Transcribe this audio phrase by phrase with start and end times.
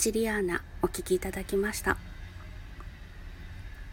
[0.00, 1.96] シチリアーナお聴きいただきました。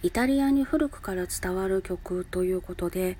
[0.03, 3.17] イタリアに古くから伝わる曲ということで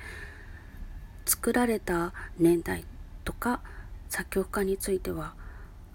[1.26, 2.86] 作られた年代
[3.24, 3.62] とか
[4.08, 5.34] 作曲家については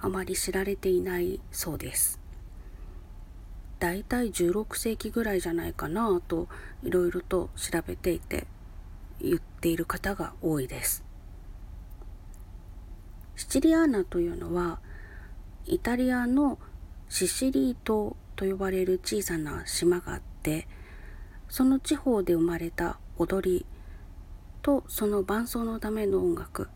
[0.00, 2.18] あまり知られていないそうです。
[3.78, 6.48] だいたい16世紀ぐらいじゃないかなと
[6.82, 8.48] いろいろと調べていて
[9.20, 11.04] 言っている方が多いです。
[13.36, 14.80] シチリアーナというのは
[15.66, 16.58] イタリアの
[17.10, 20.68] シシリー島と呼ばれる小さな島があって
[21.48, 23.66] その地方で生まれた踊り
[24.62, 26.68] とその伴奏のための音楽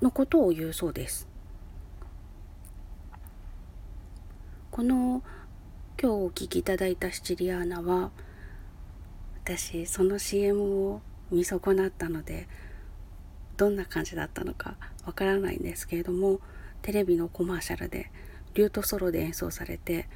[0.00, 1.28] のことを言うそうです。
[4.70, 5.22] この
[6.00, 8.10] 今日お聴きいただいたシチリアーナは
[9.44, 12.48] 私その CM を見損なったので
[13.58, 16.40] どんな感じだったのかわからないんですけれども
[16.80, 18.10] テレビのコマーシャルで
[18.54, 20.08] リュートソロで演奏されて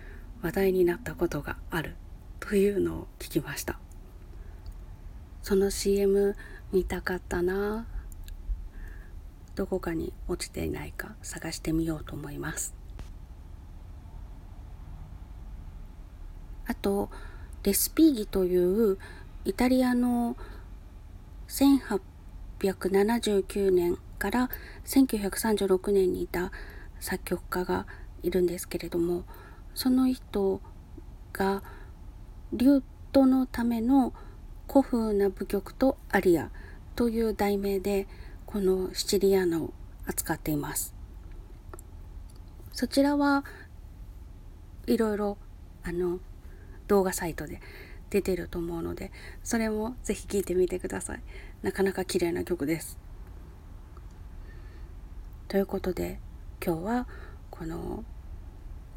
[0.43, 1.95] 話題になったことがある
[2.41, 3.79] というのを聞きました。
[5.43, 6.37] その CM
[6.73, 7.87] 見たかったな。
[9.55, 12.75] どこかに落ちていないか探してみようと思います。
[16.67, 17.11] あと
[17.63, 18.99] レスピーギという
[19.45, 20.37] イタリアの
[21.49, 24.51] 1879年から
[24.85, 26.51] 1936年にいた
[27.01, 27.87] 作曲家が
[28.25, 29.25] いるんですけれども
[29.75, 30.61] その人
[31.33, 31.63] が
[32.53, 32.83] リュー
[33.13, 34.13] トのための
[34.69, 36.51] 古風な舞曲とアリア
[36.97, 38.07] という題名で
[38.47, 39.73] このシチリアーナを
[40.07, 40.95] 扱っています。
[42.73, 43.45] そちらは
[44.87, 45.39] いろいろ
[45.83, 46.19] あの
[46.89, 47.61] 動画サイトで
[48.11, 49.11] 出てると思うので
[49.43, 51.23] それもぜひ聴いてみてください。
[51.63, 52.99] なかなか綺麗な曲です。
[55.49, 56.19] ということで
[56.65, 57.07] 今日は
[57.51, 58.05] この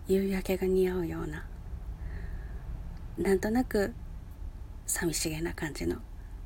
[0.08, 1.46] 夕焼けが似合うような
[3.18, 3.94] なんとなく
[4.86, 5.98] 寂しげな感じの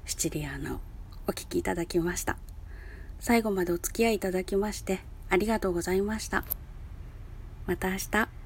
[0.06, 0.80] シチリアーナを
[1.28, 2.38] お聴きいただきました。
[3.20, 5.00] 最後までお付き合いいただきまして
[5.30, 6.44] ありがとうございました。
[7.68, 8.41] また明日。